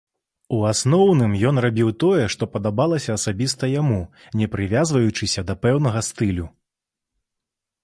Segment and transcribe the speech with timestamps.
[0.55, 4.01] У асноўным ён рабіў тое, што падабалася асабіста яму,
[4.41, 6.45] не прывязваючыся да пэўнага стылю.